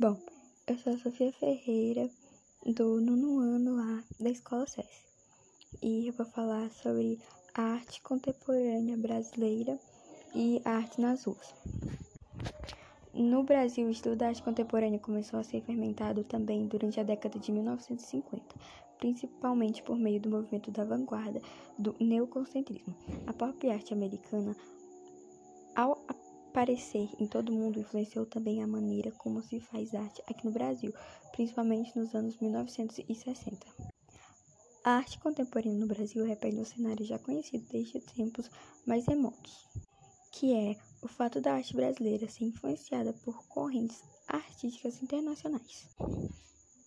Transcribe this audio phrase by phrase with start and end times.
[0.00, 0.16] Bom,
[0.68, 2.08] eu sou a Sofia Ferreira,
[2.64, 4.86] do nono ano A da Escola SES.
[5.82, 7.18] E eu vou falar sobre
[7.52, 9.76] arte contemporânea brasileira
[10.36, 11.52] e arte nas ruas.
[13.12, 17.36] No Brasil, o estudo da arte contemporânea começou a ser fermentado também durante a década
[17.36, 18.54] de 1950,
[19.00, 21.42] principalmente por meio do movimento da vanguarda
[21.76, 22.94] do neoconcentrismo.
[23.26, 24.54] A pop art americana,
[25.74, 26.04] ao
[26.58, 30.92] aparecer em todo mundo influenciou também a maneira como se faz arte aqui no Brasil,
[31.30, 33.64] principalmente nos anos 1960.
[34.82, 38.50] A arte contemporânea no Brasil repete um cenário já conhecido desde tempos
[38.84, 39.68] mais remotos,
[40.32, 45.86] que é o fato da arte brasileira ser influenciada por correntes artísticas internacionais.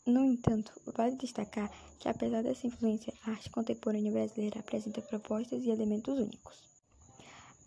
[0.06, 5.70] No entanto, vale destacar que, apesar dessa influência, a arte contemporânea brasileira apresenta propostas e
[5.70, 6.62] elementos únicos.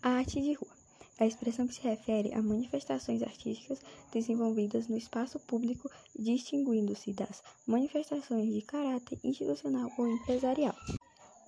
[0.03, 0.84] A arte de rua
[1.19, 3.79] a expressão que se refere a manifestações artísticas
[4.11, 10.75] desenvolvidas no espaço público, distinguindo-se das manifestações de caráter institucional ou empresarial,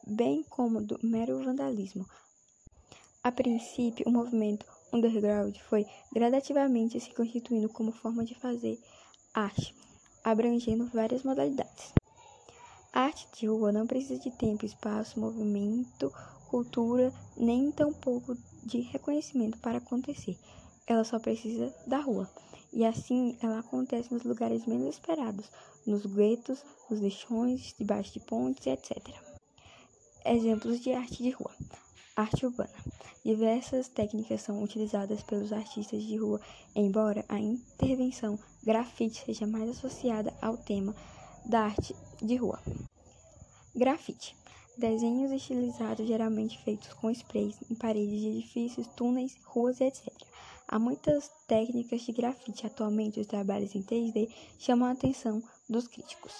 [0.06, 2.06] bem como do mero vandalismo.
[3.24, 8.80] A princípio, o movimento underground foi gradativamente se constituindo como forma de fazer
[9.34, 9.76] arte,
[10.24, 11.94] abrangendo várias modalidades.
[12.94, 16.12] A arte de rua não precisa de tempo, espaço, movimento,
[16.50, 18.36] cultura, nem tampouco
[18.68, 20.38] de reconhecimento para acontecer.
[20.86, 22.30] Ela só precisa da rua.
[22.72, 25.50] E assim ela acontece nos lugares menos esperados,
[25.86, 28.98] nos guetos, nos lixões, debaixo de pontes, etc.
[30.26, 31.52] Exemplos de arte de rua.
[32.16, 32.74] Arte urbana.
[33.24, 36.42] Diversas técnicas são utilizadas pelos artistas de rua,
[36.76, 40.96] embora a intervenção grafite seja mais associada ao tema
[41.46, 42.60] da arte de rua.
[43.76, 44.36] Grafite
[44.78, 50.08] Desenhos estilizados geralmente feitos com sprays em paredes de edifícios, túneis, ruas, etc.
[50.68, 56.34] Há muitas técnicas de grafite atualmente, os trabalhos em 3D chamam a atenção dos críticos.